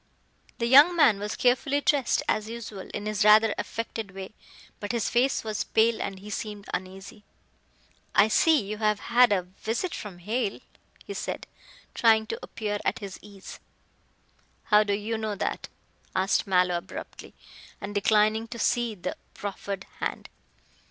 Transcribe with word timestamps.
The 0.57 0.65
young 0.65 0.95
man 0.95 1.19
was 1.19 1.35
carefully 1.35 1.79
dressed 1.79 2.23
as 2.27 2.49
usual 2.49 2.89
in 2.91 3.05
his 3.05 3.23
rather 3.23 3.53
affected 3.59 4.15
way, 4.15 4.33
but 4.79 4.93
his 4.93 5.11
face 5.11 5.43
was 5.43 5.63
pale 5.63 6.01
and 6.01 6.17
he 6.17 6.31
seemed 6.31 6.67
uneasy. 6.73 7.23
"I 8.15 8.27
see 8.27 8.59
you 8.63 8.79
have 8.79 8.99
had 8.99 9.31
a 9.31 9.43
visit 9.43 9.93
from 9.93 10.17
Hale," 10.17 10.59
he 11.05 11.13
said, 11.13 11.45
trying 11.93 12.25
to 12.25 12.39
appear 12.41 12.79
at 12.83 12.97
his 12.97 13.19
ease. 13.21 13.59
"How 14.63 14.83
do 14.83 14.93
you 14.93 15.19
know 15.19 15.35
that?" 15.35 15.69
asked 16.15 16.47
Mallow 16.47 16.77
abruptly, 16.79 17.35
and 17.79 17.93
declining 17.93 18.47
to 18.47 18.57
see 18.57 18.95
the 18.95 19.15
proffered 19.35 19.83
hand. 19.99 20.29